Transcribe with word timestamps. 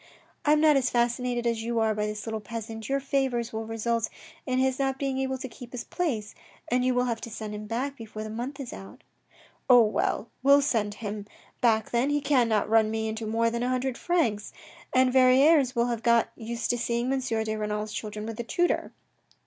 "I 0.45 0.53
am 0.53 0.61
not 0.61 0.77
as 0.77 0.89
fascinated 0.89 1.45
as 1.45 1.61
you 1.61 1.77
are 1.77 1.93
by 1.93 2.07
this 2.07 2.25
little 2.25 2.39
peasant. 2.39 2.89
Your 2.89 2.99
favours 2.99 3.53
will 3.53 3.67
result 3.67 4.09
in 4.47 4.57
his 4.57 4.79
not 4.79 4.97
being 4.97 5.19
able 5.19 5.37
to 5.37 5.47
keep 5.47 5.73
his 5.73 5.83
place, 5.83 6.33
and 6.69 6.83
you 6.83 6.95
will 6.95 7.03
have 7.05 7.21
to 7.21 7.29
send 7.29 7.53
him 7.53 7.67
back 7.67 7.97
before 7.97 8.23
the 8.23 8.31
month 8.31 8.59
is 8.59 8.73
out."" 8.73 9.03
Oh, 9.69 9.83
well! 9.83 10.31
we'll 10.41 10.63
send 10.63 10.95
him 10.95 11.27
back 11.61 11.91
then, 11.91 12.09
he 12.09 12.19
cannot 12.19 12.67
run 12.67 12.89
me 12.89 13.07
into 13.07 13.27
more 13.27 13.51
than 13.51 13.61
a 13.61 13.69
hundred 13.69 13.95
francs, 13.95 14.51
and 14.91 15.13
Verrieres 15.13 15.75
will 15.75 15.85
have 15.89 16.01
got 16.01 16.31
used 16.35 16.71
to 16.71 16.79
seeing 16.79 17.13
M. 17.13 17.19
de 17.19 17.55
Renal's 17.55 17.93
children 17.93 18.25
with 18.25 18.39
a 18.39 18.43
tutor. 18.43 18.91